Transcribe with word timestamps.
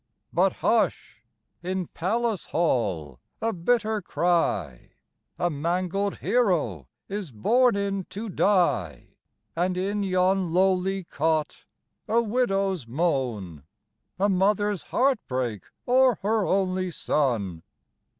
But 0.33 0.53
hush! 0.65 1.21
In 1.61 1.85
palace 1.85 2.47
hall 2.47 3.19
a 3.39 3.53
bitter 3.53 4.01
cry; 4.01 4.93
A 5.37 5.51
mangled 5.51 6.17
hero 6.17 6.87
is 7.07 7.31
borne 7.31 7.75
in 7.75 8.05
to 8.05 8.27
die; 8.27 9.17
And 9.55 9.77
in 9.77 10.01
yon 10.01 10.51
lowly 10.51 11.03
cot, 11.03 11.65
a 12.07 12.19
widow's 12.19 12.87
moan; 12.87 13.61
A 14.17 14.27
mother's 14.27 14.81
heart 14.81 15.19
break 15.27 15.65
o'er 15.87 16.15
her 16.23 16.47
only 16.47 16.89
son. 16.89 17.61